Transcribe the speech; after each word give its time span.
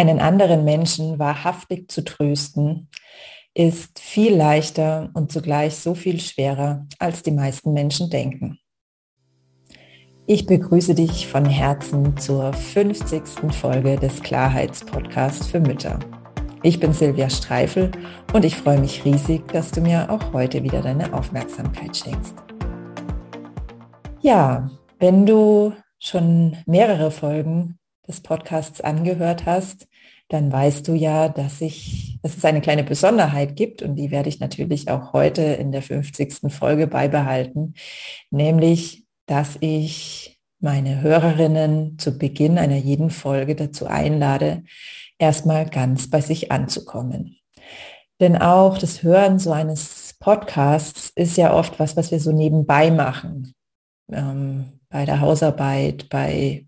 Einen 0.00 0.18
anderen 0.18 0.64
Menschen 0.64 1.18
wahrhaftig 1.18 1.90
zu 1.90 2.02
trösten, 2.02 2.88
ist 3.52 3.98
viel 3.98 4.34
leichter 4.34 5.10
und 5.12 5.30
zugleich 5.30 5.76
so 5.76 5.94
viel 5.94 6.18
schwerer, 6.20 6.86
als 6.98 7.22
die 7.22 7.32
meisten 7.32 7.74
Menschen 7.74 8.08
denken. 8.08 8.58
Ich 10.26 10.46
begrüße 10.46 10.94
dich 10.94 11.26
von 11.26 11.44
Herzen 11.44 12.16
zur 12.16 12.54
50. 12.54 13.52
Folge 13.52 13.96
des 13.96 14.22
Klarheitspodcasts 14.22 15.48
für 15.48 15.60
Mütter. 15.60 15.98
Ich 16.62 16.80
bin 16.80 16.94
Silvia 16.94 17.28
Streifel 17.28 17.90
und 18.32 18.46
ich 18.46 18.56
freue 18.56 18.80
mich 18.80 19.04
riesig, 19.04 19.46
dass 19.48 19.70
du 19.70 19.82
mir 19.82 20.10
auch 20.10 20.32
heute 20.32 20.62
wieder 20.62 20.80
deine 20.80 21.12
Aufmerksamkeit 21.12 21.94
schenkst. 21.94 22.36
Ja, 24.22 24.70
wenn 24.98 25.26
du 25.26 25.74
schon 25.98 26.56
mehrere 26.64 27.10
Folgen 27.10 27.76
des 28.10 28.20
Podcasts 28.20 28.80
angehört 28.80 29.46
hast, 29.46 29.88
dann 30.28 30.52
weißt 30.52 30.86
du 30.86 30.94
ja, 30.94 31.28
dass 31.28 31.60
ich, 31.60 32.18
dass 32.22 32.36
es 32.36 32.44
eine 32.44 32.60
kleine 32.60 32.84
Besonderheit 32.84 33.56
gibt 33.56 33.82
und 33.82 33.96
die 33.96 34.10
werde 34.10 34.28
ich 34.28 34.40
natürlich 34.40 34.90
auch 34.90 35.12
heute 35.12 35.42
in 35.42 35.72
der 35.72 35.82
50. 35.82 36.52
Folge 36.52 36.86
beibehalten, 36.86 37.74
nämlich, 38.30 39.04
dass 39.26 39.56
ich 39.60 40.40
meine 40.60 41.00
Hörerinnen 41.00 41.98
zu 41.98 42.18
Beginn 42.18 42.58
einer 42.58 42.76
jeden 42.76 43.10
Folge 43.10 43.56
dazu 43.56 43.86
einlade, 43.86 44.62
erstmal 45.18 45.68
ganz 45.68 46.10
bei 46.10 46.20
sich 46.20 46.52
anzukommen. 46.52 47.36
Denn 48.20 48.36
auch 48.36 48.76
das 48.76 49.02
Hören 49.02 49.38
so 49.38 49.52
eines 49.52 50.14
Podcasts 50.20 51.10
ist 51.14 51.38
ja 51.38 51.54
oft 51.54 51.80
was, 51.80 51.96
was 51.96 52.10
wir 52.10 52.20
so 52.20 52.32
nebenbei 52.32 52.90
machen. 52.90 53.54
Ähm, 54.12 54.80
bei 54.90 55.06
der 55.06 55.20
Hausarbeit, 55.20 56.08
bei 56.10 56.66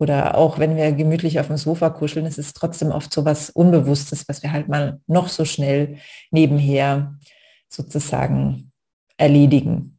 oder 0.00 0.36
auch 0.36 0.58
wenn 0.58 0.76
wir 0.76 0.92
gemütlich 0.92 1.38
auf 1.38 1.48
dem 1.48 1.58
Sofa 1.58 1.90
kuscheln, 1.90 2.24
ist 2.24 2.38
es 2.38 2.54
trotzdem 2.54 2.90
oft 2.90 3.12
so 3.12 3.26
was 3.26 3.50
Unbewusstes, 3.50 4.26
was 4.28 4.42
wir 4.42 4.50
halt 4.50 4.68
mal 4.68 5.00
noch 5.06 5.28
so 5.28 5.44
schnell 5.44 5.98
nebenher 6.30 7.18
sozusagen 7.68 8.72
erledigen. 9.18 9.98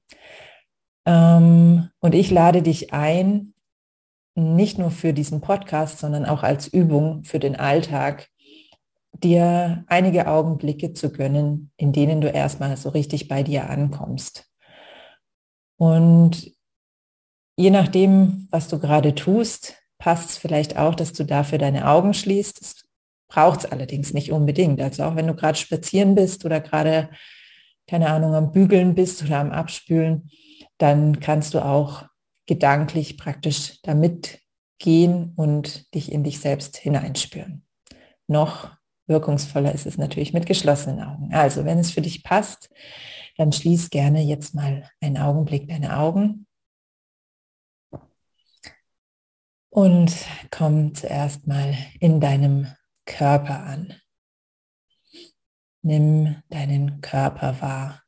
Ähm, 1.06 1.90
und 2.00 2.16
ich 2.16 2.32
lade 2.32 2.64
dich 2.64 2.94
ein, 2.94 3.54
nicht 4.34 4.80
nur 4.80 4.90
für 4.90 5.14
diesen 5.14 5.40
Podcast, 5.40 6.00
sondern 6.00 6.26
auch 6.26 6.42
als 6.42 6.68
Übung 6.68 7.24
für 7.24 7.38
den 7.38 7.56
Alltag, 7.56 8.28
dir 9.14 9.84
einige 9.88 10.28
Augenblicke 10.28 10.94
zu 10.94 11.12
gönnen, 11.12 11.72
in 11.78 11.92
denen 11.92 12.22
du 12.22 12.28
erstmal 12.28 12.76
so 12.76 12.90
richtig 12.90 13.28
bei 13.28 13.44
dir 13.44 13.70
ankommst. 13.70 14.50
Und 15.78 16.52
je 17.56 17.70
nachdem, 17.70 18.48
was 18.50 18.68
du 18.68 18.80
gerade 18.80 19.14
tust, 19.14 19.81
passt 20.02 20.32
es 20.32 20.38
vielleicht 20.38 20.78
auch, 20.78 20.96
dass 20.96 21.14
du 21.14 21.24
dafür 21.24 21.60
deine 21.60 21.88
Augen 21.88 22.16
schließt. 22.16 22.60
Das 22.60 22.76
braucht 23.30 23.60
es 23.60 23.72
allerdings 23.72 24.14
nicht 24.14 24.32
unbedingt. 24.32 24.82
Also 24.82 25.04
auch 25.04 25.16
wenn 25.16 25.28
du 25.28 25.36
gerade 25.36 25.58
spazieren 25.58 26.16
bist 26.16 26.44
oder 26.44 26.60
gerade, 26.60 27.10
keine 27.88 28.10
Ahnung, 28.10 28.34
am 28.34 28.52
Bügeln 28.52 28.96
bist 28.96 29.24
oder 29.24 29.38
am 29.38 29.52
Abspülen, 29.52 30.32
dann 30.80 31.20
kannst 31.20 31.54
du 31.54 31.64
auch 31.64 32.06
gedanklich 32.48 33.18
praktisch 33.18 33.80
damit 33.84 34.40
gehen 34.80 35.34
und 35.36 35.94
dich 35.94 36.12
in 36.12 36.24
dich 36.24 36.40
selbst 36.40 36.78
hineinspüren. 36.78 37.64
Noch 38.28 38.72
wirkungsvoller 39.06 39.72
ist 39.72 39.86
es 39.86 40.00
natürlich 40.00 40.34
mit 40.34 40.48
geschlossenen 40.48 41.00
Augen. 41.04 41.32
Also 41.32 41.64
wenn 41.64 41.78
es 41.78 41.92
für 41.92 42.02
dich 42.02 42.24
passt, 42.24 42.72
dann 43.38 43.52
schließ 43.52 43.92
gerne 43.92 44.24
jetzt 44.24 44.56
mal 44.56 44.90
einen 45.00 45.20
Augenblick 45.20 45.68
deine 45.68 45.98
Augen 45.98 46.48
Und 49.74 50.14
komm 50.52 50.94
zuerst 50.96 51.48
mal 51.48 51.74
in 52.02 52.20
deinem 52.20 52.68
Körper 53.06 53.64
an. 53.64 53.96
Nimm 55.82 56.44
deinen 56.50 57.00
Körper 57.00 57.62
wahr. 57.62 58.04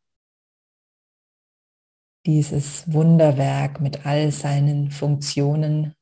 Dieses 2.25 2.91
Wunderwerk 2.91 3.79
mit 3.79 4.05
all 4.05 4.33
seinen 4.33 4.91
Funktionen, 4.91 5.95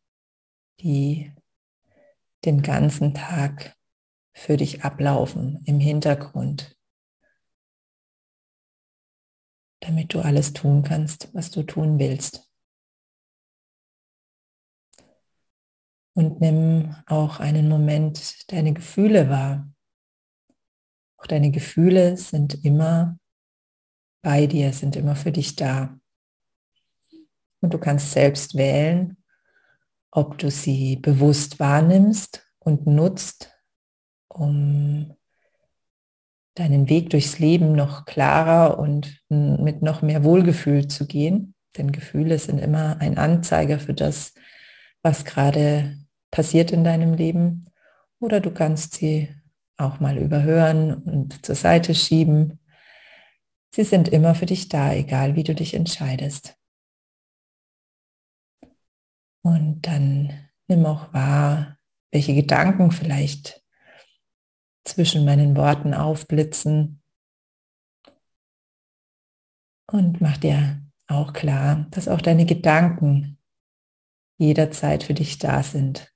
die 0.80 1.32
den 2.44 2.64
ganzen 2.64 3.14
Tag 3.14 3.78
für 4.34 4.58
dich 4.58 4.84
ablaufen 4.84 5.62
im 5.66 5.80
Hintergrund, 5.80 6.76
damit 9.80 10.16
du 10.16 10.22
alles 10.22 10.54
tun 10.54 10.82
kannst, 10.82 11.32
was 11.36 11.52
du 11.52 11.62
tun 11.62 12.00
willst. 12.00 12.51
Und 16.14 16.42
nimm 16.42 16.96
auch 17.08 17.40
einen 17.40 17.70
Moment 17.70 18.52
deine 18.52 18.74
Gefühle 18.74 19.30
wahr. 19.30 19.72
Auch 21.18 21.28
deine 21.28 21.52
Gefühle 21.52 22.18
sind 22.18 22.66
immer 22.66 23.18
bei 24.22 24.48
dir, 24.48 24.74
sind 24.74 24.96
immer 24.96 25.16
für 25.16 25.32
dich 25.32 25.56
da. 25.56 25.98
Und 27.62 27.74
du 27.74 27.78
kannst 27.78 28.12
selbst 28.12 28.56
wählen, 28.56 29.18
ob 30.12 30.38
du 30.38 30.52
sie 30.52 30.98
bewusst 30.98 31.60
wahrnimmst 31.60 32.46
und 32.60 32.88
nutzt, 32.88 33.54
um 34.28 35.16
deinen 36.56 36.90
Weg 36.90 37.12
durchs 37.12 37.40
Leben 37.40 37.74
noch 37.74 38.06
klarer 38.06 38.78
und 38.78 39.22
mit 39.30 39.82
noch 39.82 40.02
mehr 40.02 40.24
Wohlgefühl 40.24 40.88
zu 40.88 41.08
gehen. 41.08 41.56
Denn 41.78 41.92
Gefühle 41.92 42.38
sind 42.38 42.60
immer 42.60 42.98
ein 43.00 43.18
Anzeiger 43.18 43.80
für 43.80 43.94
das, 43.94 44.34
was 45.02 45.24
gerade 45.24 45.98
passiert 46.31 46.72
in 46.72 46.84
deinem 46.84 47.14
Leben. 47.14 47.69
Oder 48.19 48.40
du 48.40 48.52
kannst 48.52 48.96
sie 48.96 49.30
auch 49.78 50.00
mal 50.00 50.18
überhören 50.18 50.94
und 51.03 51.46
zur 51.46 51.56
Seite 51.56 51.94
schieben. 51.94 52.59
Sie 53.74 53.84
sind 53.84 54.09
immer 54.09 54.36
für 54.36 54.46
dich 54.46 54.70
da, 54.70 54.94
egal 54.94 55.36
wie 55.36 55.44
du 55.44 55.53
dich 55.53 55.74
entscheidest. 55.74 56.58
Und 59.44 59.81
dann 59.88 60.50
nimm 60.68 60.86
auch 60.86 61.14
wahr, 61.14 61.78
welche 62.12 62.36
Gedanken 62.36 62.91
vielleicht 62.91 63.64
zwischen 64.84 65.25
meinen 65.25 65.56
Worten 65.56 65.94
aufblitzen. 65.94 67.02
Und 69.88 70.22
mach 70.22 70.38
dir 70.38 70.81
auch 71.08 71.34
klar, 71.34 71.88
dass 71.91 72.08
auch 72.08 72.22
deine 72.22 72.46
Gedanken 72.46 73.38
jederzeit 74.38 75.03
für 75.03 75.14
dich 75.14 75.38
da 75.38 75.64
sind. 75.64 76.11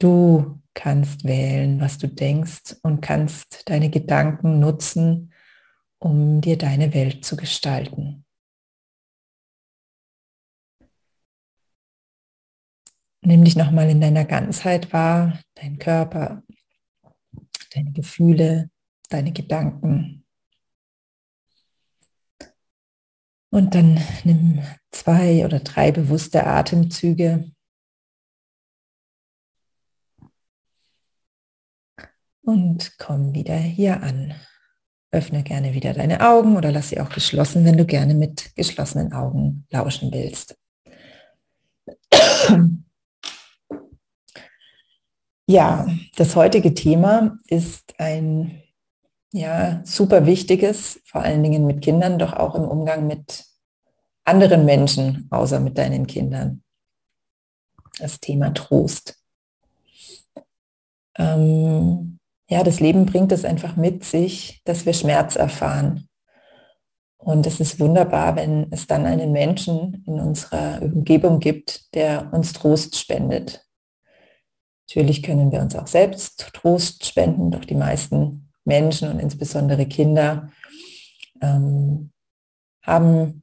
Du 0.00 0.58
kannst 0.72 1.24
wählen, 1.24 1.78
was 1.78 1.98
du 1.98 2.08
denkst 2.08 2.76
und 2.82 3.02
kannst 3.02 3.68
deine 3.68 3.90
Gedanken 3.90 4.58
nutzen, 4.58 5.30
um 5.98 6.40
dir 6.40 6.56
deine 6.56 6.94
Welt 6.94 7.22
zu 7.22 7.36
gestalten. 7.36 8.24
Nimm 13.20 13.44
dich 13.44 13.56
nochmal 13.56 13.90
in 13.90 14.00
deiner 14.00 14.24
Ganzheit 14.24 14.90
wahr, 14.94 15.38
dein 15.54 15.78
Körper, 15.78 16.42
deine 17.74 17.92
Gefühle, 17.92 18.70
deine 19.10 19.32
Gedanken. 19.32 20.24
Und 23.50 23.74
dann 23.74 24.00
nimm 24.24 24.62
zwei 24.90 25.44
oder 25.44 25.60
drei 25.60 25.92
bewusste 25.92 26.46
Atemzüge 26.46 27.52
und 32.50 32.98
komm 32.98 33.34
wieder 33.34 33.56
hier 33.56 34.02
an. 34.02 34.34
Öffne 35.12 35.42
gerne 35.42 35.74
wieder 35.74 35.92
deine 35.92 36.20
Augen 36.28 36.56
oder 36.56 36.70
lass 36.70 36.90
sie 36.90 37.00
auch 37.00 37.10
geschlossen, 37.10 37.64
wenn 37.64 37.76
du 37.76 37.84
gerne 37.84 38.14
mit 38.14 38.54
geschlossenen 38.54 39.12
Augen 39.12 39.66
lauschen 39.70 40.12
willst. 40.12 40.56
Ja, 45.46 45.88
das 46.14 46.36
heutige 46.36 46.74
Thema 46.74 47.36
ist 47.48 47.94
ein 47.98 48.62
ja, 49.32 49.82
super 49.84 50.24
wichtiges, 50.24 51.00
vor 51.04 51.22
allen 51.22 51.42
Dingen 51.42 51.66
mit 51.66 51.82
Kindern, 51.82 52.20
doch 52.20 52.34
auch 52.34 52.54
im 52.54 52.62
Umgang 52.62 53.08
mit 53.08 53.44
anderen 54.24 54.64
Menschen, 54.64 55.26
außer 55.30 55.58
mit 55.58 55.76
deinen 55.76 56.06
Kindern. 56.06 56.62
Das 57.98 58.20
Thema 58.20 58.54
Trost. 58.54 59.20
Ähm, 61.18 62.19
ja, 62.50 62.64
das 62.64 62.80
Leben 62.80 63.06
bringt 63.06 63.30
es 63.30 63.44
einfach 63.44 63.76
mit 63.76 64.04
sich, 64.04 64.60
dass 64.64 64.84
wir 64.84 64.92
Schmerz 64.92 65.36
erfahren. 65.36 66.08
Und 67.16 67.46
es 67.46 67.60
ist 67.60 67.78
wunderbar, 67.78 68.34
wenn 68.34 68.66
es 68.72 68.88
dann 68.88 69.06
einen 69.06 69.30
Menschen 69.30 70.02
in 70.06 70.18
unserer 70.18 70.82
Umgebung 70.82 71.38
gibt, 71.38 71.94
der 71.94 72.32
uns 72.32 72.52
Trost 72.52 72.98
spendet. 72.98 73.64
Natürlich 74.88 75.22
können 75.22 75.52
wir 75.52 75.60
uns 75.60 75.76
auch 75.76 75.86
selbst 75.86 76.50
Trost 76.52 77.06
spenden, 77.06 77.52
doch 77.52 77.64
die 77.64 77.76
meisten 77.76 78.50
Menschen 78.64 79.08
und 79.10 79.20
insbesondere 79.20 79.86
Kinder 79.86 80.50
ähm, 81.40 82.10
haben 82.82 83.42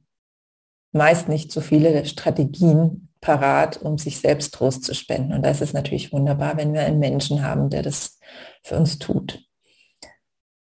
meist 0.92 1.28
nicht 1.28 1.50
so 1.50 1.62
viele 1.62 2.04
Strategien, 2.04 3.07
parat, 3.20 3.78
um 3.78 3.98
sich 3.98 4.20
selbst 4.20 4.54
Trost 4.54 4.84
zu 4.84 4.94
spenden. 4.94 5.32
Und 5.32 5.42
das 5.42 5.60
ist 5.60 5.74
natürlich 5.74 6.12
wunderbar, 6.12 6.56
wenn 6.56 6.72
wir 6.72 6.82
einen 6.82 6.98
Menschen 6.98 7.42
haben, 7.42 7.70
der 7.70 7.82
das 7.82 8.18
für 8.62 8.76
uns 8.76 8.98
tut. 8.98 9.42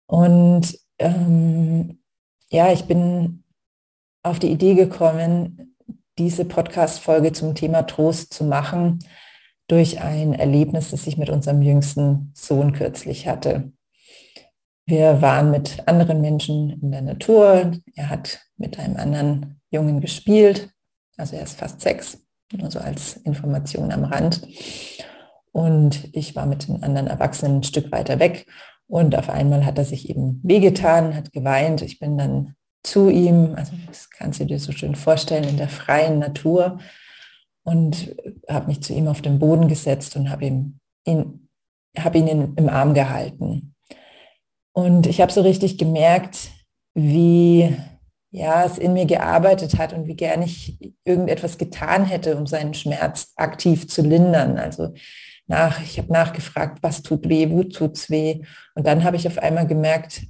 Und 0.06 0.78
ähm, 0.98 2.00
ja, 2.50 2.72
ich 2.72 2.84
bin 2.84 3.44
auf 4.22 4.38
die 4.38 4.50
Idee 4.50 4.74
gekommen, 4.74 5.76
diese 6.18 6.44
Podcast-Folge 6.44 7.32
zum 7.32 7.54
Thema 7.54 7.82
Trost 7.82 8.34
zu 8.34 8.44
machen 8.44 8.98
durch 9.68 10.00
ein 10.00 10.34
Erlebnis, 10.34 10.90
das 10.90 11.06
ich 11.06 11.16
mit 11.16 11.30
unserem 11.30 11.62
jüngsten 11.62 12.32
Sohn 12.34 12.72
kürzlich 12.72 13.28
hatte. 13.28 13.72
Wir 14.84 15.22
waren 15.22 15.52
mit 15.52 15.86
anderen 15.86 16.20
Menschen 16.20 16.80
in 16.82 16.90
der 16.90 17.02
Natur. 17.02 17.70
Er 17.94 18.10
hat 18.10 18.40
mit 18.56 18.78
einem 18.78 18.96
anderen 18.96 19.60
Jungen 19.70 20.00
gespielt. 20.00 20.70
Also 21.16 21.36
er 21.36 21.44
ist 21.44 21.58
fast 21.58 21.80
sechs, 21.80 22.18
nur 22.52 22.70
so 22.70 22.78
als 22.78 23.16
Information 23.16 23.92
am 23.92 24.04
Rand. 24.04 24.42
Und 25.52 26.08
ich 26.12 26.36
war 26.36 26.46
mit 26.46 26.68
den 26.68 26.82
anderen 26.82 27.06
Erwachsenen 27.06 27.58
ein 27.58 27.62
Stück 27.62 27.90
weiter 27.92 28.18
weg. 28.18 28.46
Und 28.86 29.16
auf 29.16 29.30
einmal 29.30 29.64
hat 29.64 29.78
er 29.78 29.84
sich 29.84 30.08
eben 30.10 30.40
wehgetan, 30.42 31.14
hat 31.14 31.32
geweint. 31.32 31.82
Ich 31.82 31.98
bin 31.98 32.18
dann 32.18 32.54
zu 32.82 33.08
ihm, 33.08 33.54
also 33.56 33.72
das 33.86 34.10
kannst 34.10 34.40
du 34.40 34.46
dir 34.46 34.58
so 34.58 34.72
schön 34.72 34.94
vorstellen, 34.94 35.44
in 35.44 35.56
der 35.56 35.68
freien 35.68 36.18
Natur 36.18 36.78
und 37.62 38.16
habe 38.48 38.68
mich 38.68 38.82
zu 38.82 38.92
ihm 38.94 39.06
auf 39.06 39.22
den 39.22 39.38
Boden 39.38 39.68
gesetzt 39.68 40.16
und 40.16 40.30
habe 40.30 40.46
ihn, 40.46 40.80
ihn, 41.04 41.48
hab 41.96 42.14
ihn 42.14 42.26
in, 42.26 42.54
im 42.54 42.68
Arm 42.68 42.94
gehalten. 42.94 43.74
Und 44.72 45.06
ich 45.06 45.20
habe 45.20 45.32
so 45.32 45.42
richtig 45.42 45.78
gemerkt, 45.78 46.50
wie 46.94 47.76
ja, 48.30 48.64
es 48.64 48.78
in 48.78 48.92
mir 48.92 49.06
gearbeitet 49.06 49.78
hat 49.78 49.92
und 49.92 50.06
wie 50.06 50.14
gern 50.14 50.42
ich 50.42 50.78
irgendetwas 51.04 51.58
getan 51.58 52.04
hätte, 52.04 52.36
um 52.36 52.46
seinen 52.46 52.74
Schmerz 52.74 53.32
aktiv 53.36 53.88
zu 53.88 54.02
lindern. 54.02 54.56
Also 54.56 54.94
nach, 55.46 55.82
ich 55.82 55.98
habe 55.98 56.12
nachgefragt, 56.12 56.78
was 56.82 57.02
tut 57.02 57.28
weh, 57.28 57.50
wo 57.50 57.64
tut's 57.64 58.08
weh? 58.08 58.42
Und 58.74 58.86
dann 58.86 59.02
habe 59.02 59.16
ich 59.16 59.26
auf 59.26 59.38
einmal 59.38 59.66
gemerkt, 59.66 60.22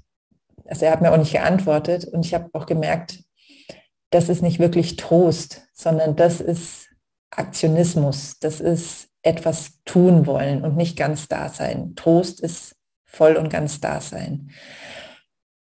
also 0.66 0.86
er 0.86 0.92
hat 0.92 1.02
mir 1.02 1.12
auch 1.12 1.18
nicht 1.18 1.32
geantwortet 1.32 2.06
und 2.06 2.24
ich 2.24 2.32
habe 2.32 2.48
auch 2.54 2.64
gemerkt, 2.64 3.22
das 4.10 4.28
ist 4.28 4.42
nicht 4.42 4.58
wirklich 4.58 4.96
Trost, 4.96 5.68
sondern 5.74 6.16
das 6.16 6.40
ist 6.40 6.88
Aktionismus, 7.30 8.38
das 8.40 8.60
ist 8.60 9.08
etwas 9.22 9.82
tun 9.84 10.26
wollen 10.26 10.64
und 10.64 10.76
nicht 10.76 10.96
ganz 10.96 11.28
da 11.28 11.50
sein. 11.50 11.94
Trost 11.96 12.40
ist 12.40 12.76
voll 13.04 13.36
und 13.36 13.50
ganz 13.50 13.80
da 13.80 14.00
sein. 14.00 14.50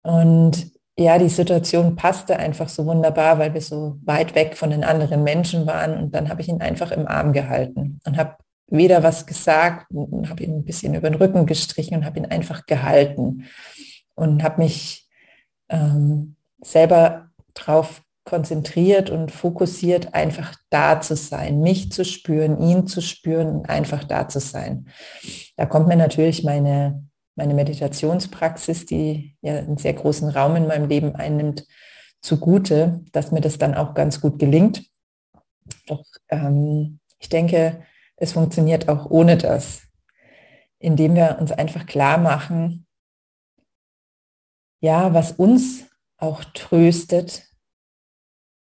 Und 0.03 0.74
ja, 0.97 1.19
die 1.19 1.29
Situation 1.29 1.97
passte 1.97 2.37
einfach 2.37 2.69
so 2.69 2.87
wunderbar, 2.87 3.39
weil 3.39 3.53
wir 3.53 3.61
so 3.61 3.99
weit 4.05 4.35
weg 4.35 4.57
von 4.57 4.71
den 4.71 4.85
anderen 4.85 5.25
Menschen 5.25 5.67
waren. 5.67 5.99
Und 5.99 6.15
dann 6.15 6.29
habe 6.29 6.41
ich 6.41 6.49
ihn 6.49 6.61
einfach 6.61 6.93
im 6.93 7.09
Arm 7.09 7.33
gehalten 7.33 8.01
und 8.07 8.17
habe 8.17 8.37
weder 8.69 9.03
was 9.03 9.27
gesagt, 9.27 9.87
habe 9.93 10.43
ihn 10.43 10.59
ein 10.59 10.65
bisschen 10.65 10.95
über 10.95 11.11
den 11.11 11.21
Rücken 11.21 11.47
gestrichen 11.47 11.97
und 11.97 12.05
habe 12.05 12.19
ihn 12.19 12.27
einfach 12.27 12.67
gehalten 12.67 13.45
und 14.15 14.43
habe 14.43 14.63
mich 14.63 15.09
ähm, 15.69 16.37
selber 16.61 17.29
darauf 17.55 18.03
konzentriert 18.25 19.11
und 19.11 19.31
fokussiert, 19.31 20.15
einfach 20.15 20.55
da 20.71 21.01
zu 21.01 21.15
sein, 21.15 21.61
mich 21.61 21.93
zu 21.93 22.05
spüren, 22.05 22.59
ihn 22.61 22.87
zu 22.87 23.03
spüren 23.03 23.67
einfach 23.67 24.05
da 24.05 24.29
zu 24.29 24.41
sein. 24.41 24.89
Da 25.57 25.67
kommt 25.67 25.89
mir 25.89 25.97
natürlich 25.97 26.43
meine, 26.43 27.05
meine 27.37 27.55
Meditationspraxis, 27.55 28.87
die 28.87 29.37
ja 29.41 29.59
einen 29.59 29.79
sehr 29.79 29.95
großen 29.95 30.29
Raum 30.29 30.57
in 30.57 30.67
meinem 30.67 30.89
Leben 30.89 31.15
einnimmt, 31.15 31.67
zugute, 32.21 33.05
dass 33.13 33.33
mir 33.33 33.41
das 33.41 33.59
dann 33.59 33.75
auch 33.75 33.95
ganz 33.95 34.21
gut 34.21 34.39
gelingt. 34.39 34.85
Doch 35.87 36.05
ähm, 36.29 37.01
ich 37.19 37.29
denke, 37.29 37.85
es 38.17 38.33
funktioniert 38.33 38.89
auch 38.89 39.11
ohne 39.11 39.37
das, 39.37 39.83
indem 40.79 41.15
wir 41.15 41.39
uns 41.41 41.53
einfach 41.53 41.87
klar 41.87 42.19
machen, 42.19 42.87
ja, 44.81 45.15
was 45.15 45.33
uns 45.33 45.87
auch 46.19 46.45
tröstet, 46.45 47.49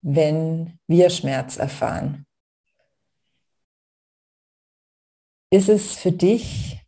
wenn 0.02 0.80
wir 0.88 1.10
Schmerz 1.10 1.58
erfahren. 1.58 2.26
Ist 5.50 5.68
es 5.68 5.96
für 5.96 6.12
dich, 6.12 6.81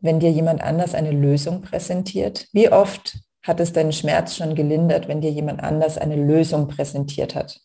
wenn 0.00 0.20
dir 0.20 0.30
jemand 0.30 0.62
anders 0.62 0.94
eine 0.94 1.10
Lösung 1.10 1.62
präsentiert? 1.62 2.48
Wie 2.52 2.70
oft 2.70 3.18
hat 3.42 3.60
es 3.60 3.72
deinen 3.72 3.92
Schmerz 3.92 4.36
schon 4.36 4.54
gelindert, 4.54 5.08
wenn 5.08 5.20
dir 5.20 5.30
jemand 5.30 5.62
anders 5.62 5.98
eine 5.98 6.16
Lösung 6.16 6.68
präsentiert 6.68 7.34
hat? 7.34 7.60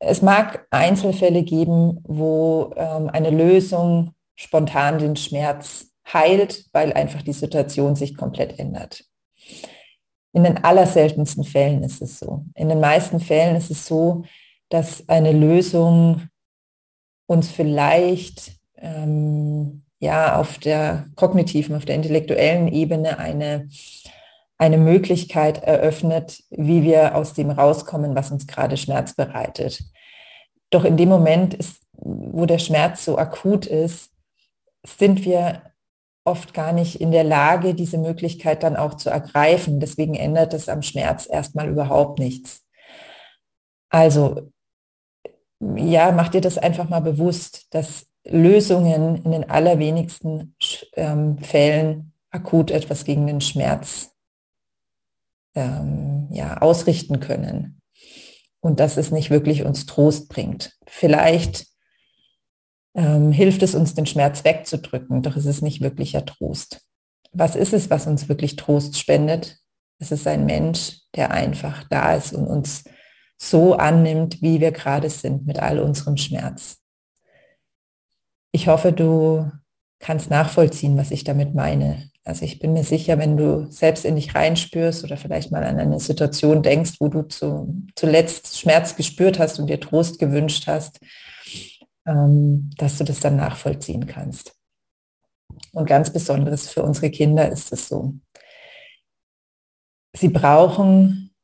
Es 0.00 0.22
mag 0.22 0.66
Einzelfälle 0.70 1.42
geben, 1.42 2.00
wo 2.04 2.72
ähm, 2.76 3.10
eine 3.10 3.30
Lösung 3.30 4.14
spontan 4.36 4.98
den 4.98 5.16
Schmerz 5.16 5.88
heilt, 6.12 6.66
weil 6.72 6.92
einfach 6.92 7.22
die 7.22 7.32
Situation 7.32 7.96
sich 7.96 8.16
komplett 8.16 8.58
ändert. 8.58 9.04
In 10.32 10.44
den 10.44 10.62
allerseltensten 10.62 11.42
Fällen 11.42 11.82
ist 11.82 12.00
es 12.00 12.18
so. 12.18 12.44
In 12.54 12.68
den 12.68 12.80
meisten 12.80 13.18
Fällen 13.18 13.56
ist 13.56 13.70
es 13.70 13.86
so, 13.86 14.24
dass 14.68 15.08
eine 15.08 15.32
Lösung 15.32 16.28
uns 17.26 17.50
vielleicht 17.50 18.52
ähm, 18.76 19.27
ja 19.98 20.36
auf 20.36 20.58
der 20.58 21.06
kognitiven, 21.16 21.76
auf 21.76 21.84
der 21.84 21.96
intellektuellen 21.96 22.68
Ebene 22.68 23.18
eine, 23.18 23.68
eine 24.56 24.78
Möglichkeit 24.78 25.62
eröffnet, 25.62 26.42
wie 26.50 26.82
wir 26.82 27.14
aus 27.14 27.34
dem 27.34 27.50
rauskommen, 27.50 28.14
was 28.14 28.30
uns 28.30 28.46
gerade 28.46 28.76
Schmerz 28.76 29.14
bereitet. 29.14 29.82
Doch 30.70 30.84
in 30.84 30.96
dem 30.96 31.08
Moment, 31.08 31.54
ist, 31.54 31.82
wo 31.92 32.46
der 32.46 32.58
Schmerz 32.58 33.04
so 33.04 33.18
akut 33.18 33.66
ist, 33.66 34.10
sind 34.86 35.24
wir 35.24 35.62
oft 36.24 36.52
gar 36.52 36.72
nicht 36.72 37.00
in 37.00 37.10
der 37.10 37.24
Lage, 37.24 37.74
diese 37.74 37.98
Möglichkeit 37.98 38.62
dann 38.62 38.76
auch 38.76 38.94
zu 38.94 39.10
ergreifen. 39.10 39.80
Deswegen 39.80 40.14
ändert 40.14 40.52
es 40.54 40.68
am 40.68 40.82
Schmerz 40.82 41.26
erstmal 41.28 41.68
überhaupt 41.68 42.18
nichts. 42.18 42.64
Also, 43.88 44.50
ja, 45.60 46.12
mach 46.12 46.28
dir 46.28 46.42
das 46.42 46.58
einfach 46.58 46.88
mal 46.88 47.00
bewusst, 47.00 47.66
dass 47.70 48.06
Lösungen 48.28 49.16
in 49.22 49.32
den 49.32 49.48
allerwenigsten 49.48 50.54
ähm, 50.94 51.38
Fällen 51.38 52.12
akut 52.30 52.70
etwas 52.70 53.04
gegen 53.04 53.26
den 53.26 53.40
Schmerz 53.40 54.12
ähm, 55.54 56.28
ja, 56.30 56.58
ausrichten 56.58 57.20
können. 57.20 57.80
Und 58.60 58.80
dass 58.80 58.96
es 58.96 59.10
nicht 59.10 59.30
wirklich 59.30 59.64
uns 59.64 59.86
Trost 59.86 60.28
bringt. 60.28 60.76
Vielleicht 60.86 61.66
ähm, 62.94 63.32
hilft 63.32 63.62
es 63.62 63.74
uns, 63.74 63.94
den 63.94 64.06
Schmerz 64.06 64.44
wegzudrücken, 64.44 65.22
doch 65.22 65.36
es 65.36 65.46
ist 65.46 65.62
nicht 65.62 65.80
wirklicher 65.80 66.24
Trost. 66.24 66.80
Was 67.32 67.54
ist 67.54 67.72
es, 67.72 67.90
was 67.90 68.06
uns 68.06 68.28
wirklich 68.28 68.56
Trost 68.56 68.98
spendet? 68.98 69.58
Es 69.98 70.10
ist 70.10 70.26
ein 70.26 70.46
Mensch, 70.46 71.00
der 71.14 71.30
einfach 71.30 71.84
da 71.88 72.14
ist 72.14 72.32
und 72.32 72.46
uns 72.46 72.84
so 73.36 73.74
annimmt, 73.74 74.42
wie 74.42 74.60
wir 74.60 74.72
gerade 74.72 75.10
sind, 75.10 75.46
mit 75.46 75.58
all 75.60 75.78
unserem 75.78 76.16
Schmerz. 76.16 76.78
Ich 78.52 78.68
hoffe, 78.68 78.92
du 78.92 79.50
kannst 79.98 80.30
nachvollziehen, 80.30 80.96
was 80.96 81.10
ich 81.10 81.24
damit 81.24 81.54
meine. 81.54 82.10
Also 82.24 82.44
ich 82.44 82.58
bin 82.58 82.74
mir 82.74 82.84
sicher, 82.84 83.18
wenn 83.18 83.36
du 83.36 83.70
selbst 83.70 84.04
in 84.04 84.16
dich 84.16 84.34
reinspürst 84.34 85.02
oder 85.02 85.16
vielleicht 85.16 85.50
mal 85.50 85.64
an 85.64 85.78
eine 85.78 85.98
Situation 85.98 86.62
denkst, 86.62 86.96
wo 87.00 87.08
du 87.08 87.22
zu, 87.22 87.74
zuletzt 87.94 88.58
Schmerz 88.58 88.96
gespürt 88.96 89.38
hast 89.38 89.58
und 89.58 89.68
dir 89.68 89.80
Trost 89.80 90.18
gewünscht 90.18 90.66
hast, 90.66 91.00
ähm, 92.06 92.70
dass 92.76 92.98
du 92.98 93.04
das 93.04 93.20
dann 93.20 93.36
nachvollziehen 93.36 94.06
kannst. 94.06 94.54
Und 95.72 95.86
ganz 95.86 96.12
besonderes 96.12 96.68
für 96.68 96.82
unsere 96.82 97.10
Kinder 97.10 97.50
ist 97.50 97.72
es 97.72 97.88
so. 97.88 98.14
Sie 100.14 100.28
brauchen 100.28 101.34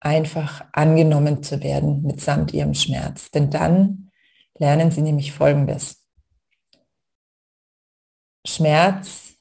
einfach 0.00 0.64
angenommen 0.72 1.42
zu 1.42 1.62
werden 1.62 2.02
mitsamt 2.02 2.52
ihrem 2.52 2.74
Schmerz. 2.74 3.30
Denn 3.30 3.50
dann 3.50 4.10
lernen 4.58 4.90
sie 4.90 5.02
nämlich 5.02 5.32
Folgendes. 5.32 6.07
Schmerz 8.48 9.34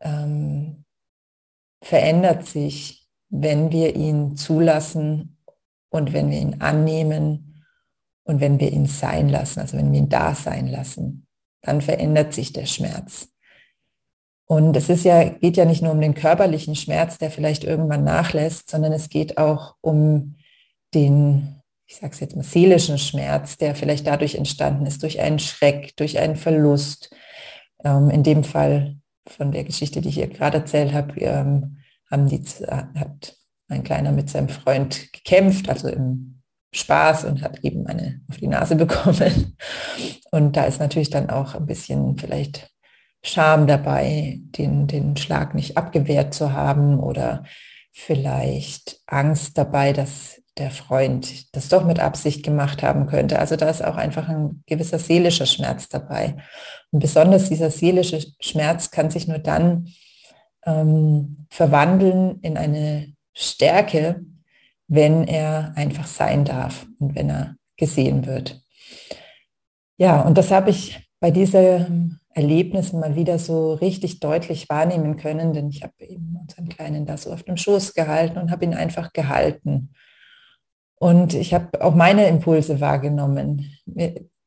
ähm, 0.00 0.84
verändert 1.82 2.46
sich, 2.46 3.08
wenn 3.28 3.70
wir 3.70 3.96
ihn 3.96 4.36
zulassen 4.36 5.38
und 5.90 6.12
wenn 6.12 6.30
wir 6.30 6.38
ihn 6.38 6.60
annehmen 6.60 7.64
und 8.24 8.40
wenn 8.40 8.60
wir 8.60 8.72
ihn 8.72 8.86
sein 8.86 9.28
lassen, 9.28 9.60
also 9.60 9.76
wenn 9.76 9.92
wir 9.92 9.98
ihn 9.98 10.08
da 10.08 10.34
sein 10.34 10.66
lassen, 10.68 11.26
dann 11.62 11.80
verändert 11.80 12.32
sich 12.32 12.52
der 12.52 12.66
Schmerz. 12.66 13.28
Und 14.46 14.76
es 14.76 14.88
ist 14.88 15.04
ja, 15.04 15.24
geht 15.24 15.56
ja 15.56 15.64
nicht 15.64 15.82
nur 15.82 15.92
um 15.92 16.00
den 16.00 16.14
körperlichen 16.14 16.74
Schmerz, 16.74 17.18
der 17.18 17.30
vielleicht 17.30 17.62
irgendwann 17.62 18.02
nachlässt, 18.02 18.68
sondern 18.68 18.92
es 18.92 19.08
geht 19.08 19.38
auch 19.38 19.76
um 19.80 20.36
den, 20.92 21.60
ich 21.86 21.96
sage 21.96 22.12
es 22.12 22.20
jetzt 22.20 22.34
mal, 22.34 22.42
seelischen 22.42 22.98
Schmerz, 22.98 23.58
der 23.58 23.76
vielleicht 23.76 24.08
dadurch 24.08 24.34
entstanden 24.34 24.86
ist, 24.86 25.02
durch 25.04 25.20
einen 25.20 25.38
Schreck, 25.38 25.96
durch 25.96 26.18
einen 26.18 26.34
Verlust. 26.34 27.14
Ähm, 27.84 28.10
in 28.10 28.22
dem 28.22 28.44
Fall 28.44 28.96
von 29.26 29.52
der 29.52 29.64
Geschichte, 29.64 30.00
die 30.00 30.08
ich 30.08 30.16
hier 30.16 30.28
gerade 30.28 30.58
erzählt 30.58 30.92
habe, 30.92 31.18
ähm, 31.20 31.78
haben 32.10 32.28
die, 32.28 32.42
hat 32.42 33.36
ein 33.68 33.84
Kleiner 33.84 34.12
mit 34.12 34.28
seinem 34.28 34.48
Freund 34.48 35.12
gekämpft, 35.12 35.68
also 35.68 35.88
im 35.88 36.42
Spaß 36.74 37.24
und 37.24 37.42
hat 37.42 37.60
eben 37.64 37.86
eine 37.86 38.20
auf 38.28 38.36
die 38.38 38.48
Nase 38.48 38.76
bekommen. 38.76 39.56
Und 40.30 40.56
da 40.56 40.64
ist 40.64 40.80
natürlich 40.80 41.10
dann 41.10 41.30
auch 41.30 41.54
ein 41.54 41.66
bisschen 41.66 42.16
vielleicht 42.16 42.70
Scham 43.22 43.66
dabei, 43.66 44.40
den, 44.40 44.86
den 44.86 45.16
Schlag 45.16 45.54
nicht 45.54 45.76
abgewehrt 45.76 46.32
zu 46.32 46.52
haben 46.52 46.98
oder 46.98 47.44
vielleicht 47.92 49.00
Angst 49.06 49.58
dabei, 49.58 49.92
dass 49.92 50.39
der 50.58 50.70
Freund 50.70 51.54
das 51.54 51.68
doch 51.68 51.84
mit 51.84 52.00
Absicht 52.00 52.42
gemacht 52.44 52.82
haben 52.82 53.06
könnte. 53.06 53.38
Also 53.38 53.56
da 53.56 53.68
ist 53.70 53.84
auch 53.84 53.96
einfach 53.96 54.28
ein 54.28 54.62
gewisser 54.66 54.98
seelischer 54.98 55.46
Schmerz 55.46 55.88
dabei. 55.88 56.36
Und 56.90 57.00
besonders 57.00 57.48
dieser 57.48 57.70
seelische 57.70 58.20
Schmerz 58.40 58.90
kann 58.90 59.10
sich 59.10 59.28
nur 59.28 59.38
dann 59.38 59.88
ähm, 60.66 61.46
verwandeln 61.50 62.40
in 62.42 62.56
eine 62.56 63.14
Stärke, 63.32 64.24
wenn 64.88 65.26
er 65.26 65.72
einfach 65.76 66.06
sein 66.06 66.44
darf 66.44 66.86
und 66.98 67.14
wenn 67.14 67.30
er 67.30 67.56
gesehen 67.76 68.26
wird. 68.26 68.60
Ja, 69.96 70.20
und 70.22 70.36
das 70.36 70.50
habe 70.50 70.70
ich 70.70 71.08
bei 71.20 71.30
diesen 71.30 72.20
Erlebnissen 72.32 73.00
mal 73.00 73.16
wieder 73.16 73.38
so 73.38 73.74
richtig 73.74 74.20
deutlich 74.20 74.68
wahrnehmen 74.68 75.16
können, 75.16 75.52
denn 75.52 75.68
ich 75.68 75.82
habe 75.82 75.92
eben 76.00 76.36
unseren 76.40 76.68
Kleinen 76.68 77.06
da 77.06 77.16
so 77.16 77.32
auf 77.32 77.42
dem 77.42 77.56
Schoß 77.56 77.94
gehalten 77.94 78.38
und 78.38 78.50
habe 78.50 78.64
ihn 78.64 78.74
einfach 78.74 79.12
gehalten. 79.12 79.92
Und 81.00 81.32
ich 81.32 81.54
habe 81.54 81.82
auch 81.82 81.94
meine 81.94 82.26
Impulse 82.26 82.80
wahrgenommen. 82.80 83.74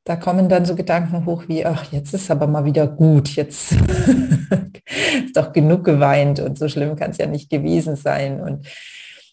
Da 0.04 0.16
kommen 0.16 0.50
dann 0.50 0.66
so 0.66 0.76
Gedanken 0.76 1.26
hoch 1.26 1.46
wie, 1.48 1.66
ach, 1.66 1.92
jetzt 1.92 2.14
ist 2.14 2.30
aber 2.30 2.46
mal 2.46 2.64
wieder 2.64 2.86
gut, 2.86 3.30
jetzt 3.30 3.72
ist 5.26 5.36
doch 5.36 5.52
genug 5.52 5.84
geweint 5.84 6.40
und 6.40 6.60
so 6.60 6.68
schlimm 6.68 6.96
kann 6.96 7.12
es 7.12 7.18
ja 7.18 7.26
nicht 7.26 7.50
gewesen 7.50 7.96
sein. 7.96 8.40
Und 8.40 8.68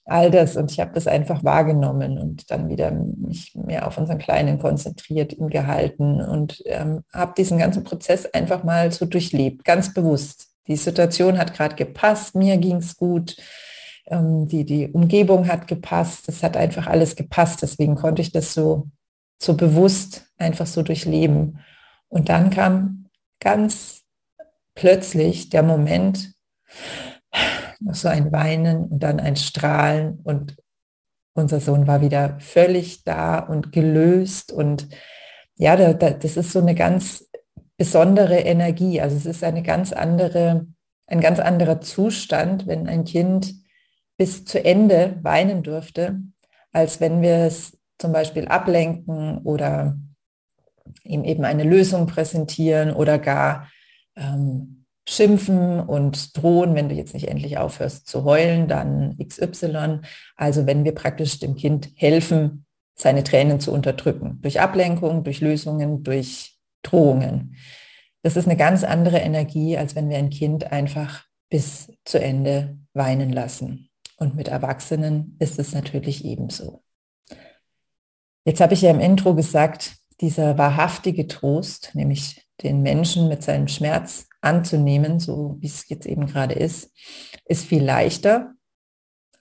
all 0.07 0.31
das. 0.31 0.57
Und 0.57 0.71
ich 0.71 0.81
habe 0.81 0.93
das 0.95 1.07
einfach 1.07 1.45
wahrgenommen 1.45 2.19
und 2.19 2.50
dann 2.50 2.69
wieder 2.69 2.91
mich 2.91 3.55
mehr 3.55 3.87
auf 3.87 3.99
unseren 3.99 4.19
Kleinen 4.19 4.59
konzentriert, 4.59 5.33
ihn 5.33 5.50
gehalten 5.50 6.21
und 6.21 6.62
ähm, 6.67 7.05
habe 7.12 7.35
diesen 7.37 7.59
ganzen 7.59 7.85
Prozess 7.85 8.27
einfach 8.27 8.65
mal 8.65 8.91
so 8.93 9.05
durchlebt, 9.05 9.65
ganz 9.65 9.93
bewusst. 9.93 10.49
Die 10.69 10.77
Situation 10.77 11.39
hat 11.39 11.55
gerade 11.55 11.77
gepasst, 11.77 12.35
mir 12.35 12.57
ging 12.57 12.77
es 12.77 12.97
gut, 12.97 13.37
ähm, 14.07 14.47
die, 14.47 14.64
die 14.64 14.88
Umgebung 14.88 15.49
hat 15.49 15.66
gepasst, 15.66 16.28
es 16.28 16.42
hat 16.42 16.57
einfach 16.57 16.87
alles 16.87 17.16
gepasst. 17.16 17.62
Deswegen 17.62 17.95
konnte 17.95 18.23
ich 18.23 18.33
das 18.33 18.54
so, 18.54 18.88
so 19.40 19.54
bewusst 19.54 20.26
einfach 20.37 20.66
so 20.66 20.83
durchleben. 20.83 21.61
Und 22.09 22.28
dann 22.28 22.50
kam 22.50 23.07
ganz 23.40 24.02
plötzlich 24.75 25.50
der 25.50 25.62
Moment, 25.62 26.35
noch 27.80 27.95
so 27.95 28.09
ein 28.09 28.33
Weinen 28.33 28.85
und 28.85 29.02
dann 29.02 29.21
ein 29.21 29.37
Strahlen 29.37 30.21
und 30.25 30.57
unser 31.35 31.61
Sohn 31.61 31.87
war 31.87 32.00
wieder 32.00 32.38
völlig 32.40 33.04
da 33.04 33.38
und 33.38 33.73
gelöst 33.73 34.52
und 34.52 34.88
ja, 35.57 35.76
da, 35.76 35.92
da, 35.92 36.11
das 36.11 36.37
ist 36.37 36.52
so 36.52 36.61
eine 36.61 36.75
ganz 36.75 37.30
besondere 37.76 38.38
Energie. 38.38 39.00
Also 39.00 39.16
es 39.16 39.26
ist 39.26 39.45
eine 39.45 39.62
ganz 39.62 39.92
andere, 39.92 40.66
ein 41.07 41.21
ganz 41.21 41.38
anderer 41.38 41.80
Zustand, 41.80 42.66
wenn 42.66 42.88
ein 42.88 43.04
Kind 43.04 43.54
bis 44.21 44.45
zu 44.45 44.62
Ende 44.62 45.19
weinen 45.23 45.62
durfte, 45.62 46.21
als 46.73 47.00
wenn 47.00 47.23
wir 47.23 47.37
es 47.37 47.79
zum 47.97 48.12
Beispiel 48.12 48.49
ablenken 48.49 49.39
oder 49.45 49.97
ihm 51.05 51.25
eben 51.25 51.47
eine 51.47 51.65
Lösung 51.65 52.07
präsentieren 52.07 52.93
oder 52.93 53.19
gar 53.19 53.71
ähm, 54.17 54.85
schimpfen 55.09 55.81
und 55.81 56.37
drohen, 56.37 56.75
wenn 56.75 56.91
du 56.91 56.95
jetzt 56.95 57.15
nicht 57.15 57.29
endlich 57.29 57.57
aufhörst 57.57 58.09
zu 58.09 58.25
heulen, 58.25 58.69
dann 58.69 59.17
XY. 59.17 60.00
Also 60.37 60.67
wenn 60.67 60.85
wir 60.85 60.95
praktisch 60.95 61.39
dem 61.39 61.57
Kind 61.57 61.89
helfen, 61.95 62.67
seine 62.95 63.25
Tränen 63.25 63.59
zu 63.59 63.73
unterdrücken, 63.73 64.39
durch 64.43 64.61
Ablenkung, 64.61 65.25
durch 65.25 65.41
Lösungen, 65.41 66.03
durch 66.03 66.59
Drohungen. 66.83 67.57
Das 68.23 68.37
ist 68.37 68.47
eine 68.47 68.59
ganz 68.59 68.85
andere 68.85 69.17
Energie, 69.21 69.79
als 69.79 69.97
wenn 69.97 70.11
wir 70.11 70.19
ein 70.19 70.29
Kind 70.29 70.73
einfach 70.73 71.25
bis 71.49 71.91
zu 72.05 72.21
Ende 72.21 72.77
weinen 72.93 73.33
lassen. 73.33 73.89
Und 74.21 74.37
mit 74.37 74.49
Erwachsenen 74.49 75.35
ist 75.39 75.59
es 75.59 75.73
natürlich 75.73 76.27
ebenso. 76.27 76.83
Jetzt 78.45 78.61
habe 78.61 78.75
ich 78.75 78.83
ja 78.83 78.91
im 78.91 79.00
Intro 79.00 79.35
gesagt, 79.35 79.97
dieser 80.21 80.59
wahrhaftige 80.59 81.27
Trost, 81.27 81.95
nämlich 81.95 82.47
den 82.62 82.83
Menschen 82.83 83.29
mit 83.29 83.43
seinem 83.43 83.67
Schmerz 83.67 84.29
anzunehmen, 84.43 85.21
so 85.21 85.57
wie 85.61 85.67
es 85.67 85.89
jetzt 85.89 86.05
eben 86.05 86.27
gerade 86.27 86.55
ist, 86.55 86.93
ist 87.47 87.65
viel 87.65 87.83
leichter, 87.83 88.53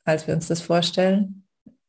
als 0.06 0.28
wir 0.28 0.34
uns 0.34 0.48
das 0.48 0.62
vorstellen, 0.62 1.46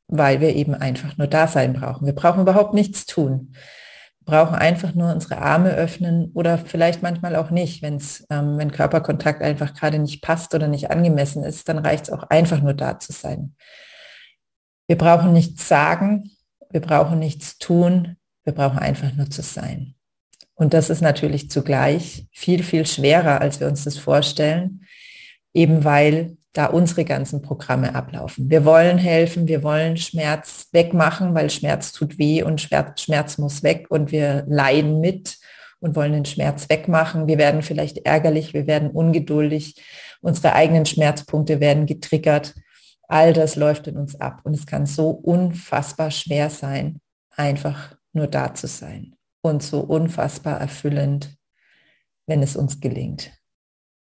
weil 0.09 0.41
wir 0.41 0.57
eben 0.57 0.75
einfach 0.75 1.17
nur 1.17 1.29
da 1.29 1.47
sein 1.47 1.73
brauchen. 1.73 2.07
Wir 2.07 2.15
brauchen 2.15 2.43
überhaupt 2.43 2.75
nichts 2.75 3.07
tun. 3.07 3.55
Wir 4.31 4.37
brauchen 4.37 4.55
einfach 4.55 4.95
nur 4.95 5.13
unsere 5.13 5.39
Arme 5.39 5.71
öffnen 5.71 6.31
oder 6.35 6.57
vielleicht 6.57 7.03
manchmal 7.03 7.35
auch 7.35 7.51
nicht, 7.51 7.83
wenn's, 7.83 8.25
ähm, 8.31 8.59
wenn 8.59 8.71
Körperkontakt 8.71 9.43
einfach 9.43 9.75
gerade 9.75 9.99
nicht 9.99 10.23
passt 10.23 10.55
oder 10.55 10.69
nicht 10.69 10.89
angemessen 10.89 11.43
ist, 11.43 11.69
dann 11.69 11.79
reicht 11.79 12.05
es 12.05 12.11
auch 12.11 12.23
einfach 12.23 12.63
nur 12.63 12.73
da 12.73 13.01
zu 13.01 13.13
sein. 13.13 13.57
Wir 14.87 14.97
brauchen 14.97 15.33
nichts 15.33 15.67
sagen, 15.67 16.31
wir 16.71 16.81
brauchen 16.81 17.19
nichts 17.19 17.59
tun, 17.59 18.19
wir 18.45 18.53
brauchen 18.53 18.79
einfach 18.79 19.13
nur 19.15 19.29
zu 19.31 19.43
sein. 19.43 19.97
Und 20.55 20.75
das 20.75 20.91
ist 20.91 21.01
natürlich 21.01 21.51
zugleich 21.51 22.29
viel, 22.31 22.63
viel 22.63 22.87
schwerer, 22.87 23.41
als 23.41 23.59
wir 23.59 23.67
uns 23.67 23.83
das 23.83 23.99
vorstellen, 23.99 24.87
eben 25.55 25.83
weil 25.83 26.37
da 26.53 26.67
unsere 26.67 27.05
ganzen 27.05 27.43
Programme 27.43 27.95
ablaufen. 27.95 28.51
Wir 28.51 28.65
wollen 28.65 28.99
helfen, 28.99 29.47
wir 29.47 29.63
wollen 29.63 29.97
Schmerz 29.97 30.69
wegmachen, 30.73 31.35
weil 31.35 31.49
Schmerz 31.49 31.93
tut 31.93 32.19
weh 32.19 32.43
und 32.43 32.61
Schmerz 32.61 33.39
muss 33.39 33.63
weg 33.63 33.87
und 33.89 34.11
wir 34.11 34.45
leiden 34.49 35.01
mit 35.01 35.39
und 35.79 35.95
wollen 35.95 36.13
den 36.13 36.25
Schmerz 36.25 36.69
wegmachen. 36.69 37.29
Wir 37.29 37.39
werden 37.39 37.63
vielleicht 37.63 37.99
ärgerlich, 37.99 38.53
wir 38.53 38.67
werden 38.67 38.91
ungeduldig, 38.91 39.81
unsere 40.21 40.55
eigenen 40.55 40.87
Schmerzpunkte 40.87 41.61
werden 41.61 41.87
getriggert. 41.87 42.55
All 43.07 43.33
das 43.33 43.57
läuft 43.57 43.87
in 43.87 43.97
uns 43.97 44.21
ab 44.21 44.41
und 44.45 44.55
es 44.55 44.67
kann 44.67 44.87
so 44.87 45.11
unfassbar 45.11 46.11
schwer 46.11 46.51
sein, 46.51 47.01
einfach 47.37 47.97
nur 48.13 48.27
da 48.27 48.55
zu 48.55 48.67
sein 48.67 49.15
und 49.41 49.63
so 49.63 49.81
unfassbar 49.81 50.61
erfüllend, 50.61 51.37
wenn 52.27 52.43
es 52.43 52.57
uns 52.57 52.81
gelingt. 52.81 53.33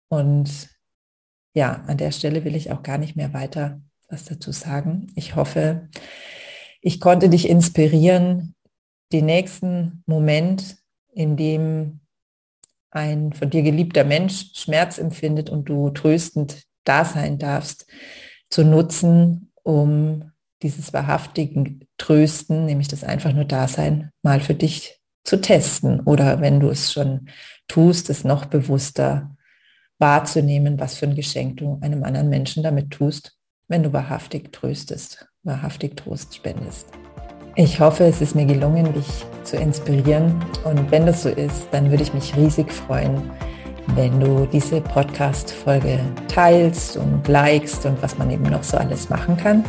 Und 0.08 0.68
ja, 1.54 1.84
an 1.86 1.96
der 1.96 2.12
Stelle 2.12 2.44
will 2.44 2.54
ich 2.54 2.70
auch 2.70 2.82
gar 2.82 2.98
nicht 2.98 3.16
mehr 3.16 3.32
weiter 3.32 3.80
was 4.08 4.24
dazu 4.24 4.52
sagen. 4.52 5.08
Ich 5.14 5.36
hoffe, 5.36 5.88
ich 6.80 7.00
konnte 7.00 7.28
dich 7.28 7.48
inspirieren, 7.48 8.54
den 9.12 9.26
nächsten 9.26 10.02
Moment, 10.06 10.76
in 11.12 11.36
dem 11.36 12.00
ein 12.90 13.32
von 13.32 13.50
dir 13.50 13.62
geliebter 13.62 14.04
Mensch 14.04 14.52
Schmerz 14.54 14.98
empfindet 14.98 15.50
und 15.50 15.68
du 15.68 15.90
tröstend 15.90 16.64
da 16.84 17.04
sein 17.04 17.38
darfst, 17.38 17.86
zu 18.50 18.64
nutzen, 18.64 19.52
um 19.62 20.32
dieses 20.62 20.92
wahrhaftigen 20.92 21.86
Trösten, 21.98 22.64
nämlich 22.64 22.88
das 22.88 23.04
einfach 23.04 23.32
nur 23.32 23.44
Dasein, 23.44 24.10
mal 24.22 24.40
für 24.40 24.54
dich 24.54 25.00
zu 25.24 25.40
testen 25.40 26.00
oder 26.00 26.40
wenn 26.40 26.60
du 26.60 26.70
es 26.70 26.92
schon 26.92 27.28
tust, 27.68 28.08
es 28.08 28.24
noch 28.24 28.46
bewusster 28.46 29.36
wahrzunehmen, 29.98 30.78
was 30.78 30.96
für 30.96 31.06
ein 31.06 31.14
Geschenk 31.14 31.58
du 31.58 31.78
einem 31.80 32.04
anderen 32.04 32.28
Menschen 32.28 32.62
damit 32.62 32.90
tust, 32.90 33.36
wenn 33.68 33.82
du 33.82 33.92
wahrhaftig 33.92 34.52
tröstest, 34.52 35.26
wahrhaftig 35.42 35.96
Trost 35.96 36.34
spendest. 36.34 36.88
Ich 37.56 37.80
hoffe, 37.80 38.04
es 38.04 38.20
ist 38.20 38.36
mir 38.36 38.46
gelungen, 38.46 38.92
dich 38.94 39.26
zu 39.42 39.56
inspirieren 39.56 40.34
und 40.64 40.90
wenn 40.90 41.06
das 41.06 41.24
so 41.24 41.28
ist, 41.28 41.68
dann 41.72 41.90
würde 41.90 42.04
ich 42.04 42.14
mich 42.14 42.36
riesig 42.36 42.72
freuen, 42.72 43.30
wenn 43.96 44.20
du 44.20 44.46
diese 44.46 44.80
Podcast-Folge 44.80 45.98
teilst 46.28 46.96
und 46.96 47.26
likest 47.26 47.84
und 47.84 48.00
was 48.02 48.16
man 48.16 48.30
eben 48.30 48.44
noch 48.44 48.62
so 48.62 48.76
alles 48.76 49.08
machen 49.08 49.36
kann. 49.36 49.64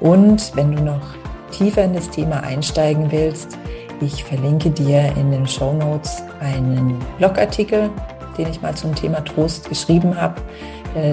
Und 0.00 0.54
wenn 0.54 0.76
du 0.76 0.82
noch 0.82 1.14
tiefer 1.50 1.84
in 1.84 1.94
das 1.94 2.08
Thema 2.10 2.42
einsteigen 2.42 3.10
willst, 3.10 3.58
ich 4.00 4.22
verlinke 4.22 4.70
dir 4.70 5.10
in 5.16 5.30
den 5.30 5.46
Show 5.46 5.72
Notes 5.72 6.22
einen 6.40 6.98
Blogartikel, 7.18 7.90
den 8.36 8.48
ich 8.48 8.62
mal 8.62 8.74
zum 8.74 8.94
Thema 8.94 9.24
Trost 9.24 9.68
geschrieben 9.68 10.20
habe. 10.20 10.40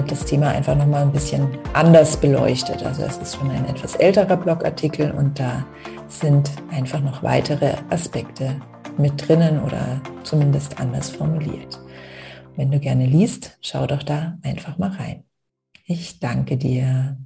Das 0.06 0.24
Thema 0.24 0.48
einfach 0.48 0.74
nochmal 0.76 1.02
ein 1.02 1.12
bisschen 1.12 1.46
anders 1.74 2.16
beleuchtet. 2.16 2.82
Also 2.84 3.02
es 3.02 3.18
ist 3.18 3.36
schon 3.36 3.50
ein 3.50 3.68
etwas 3.68 3.96
älterer 3.96 4.36
Blogartikel 4.36 5.10
und 5.10 5.38
da 5.38 5.64
sind 6.08 6.50
einfach 6.70 7.00
noch 7.00 7.22
weitere 7.22 7.74
Aspekte 7.90 8.60
mit 8.96 9.28
drinnen 9.28 9.62
oder 9.62 10.00
zumindest 10.22 10.80
anders 10.80 11.10
formuliert. 11.10 11.80
Wenn 12.56 12.70
du 12.70 12.78
gerne 12.78 13.06
liest, 13.06 13.58
schau 13.60 13.86
doch 13.86 14.02
da 14.02 14.38
einfach 14.42 14.78
mal 14.78 14.90
rein. 14.90 15.24
Ich 15.86 16.18
danke 16.20 16.56
dir. 16.56 17.18